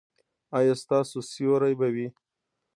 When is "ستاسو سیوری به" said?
0.83-1.87